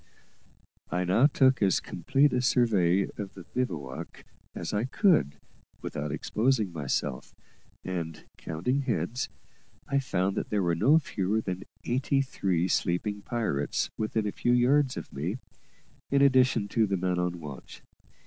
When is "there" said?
10.49-10.63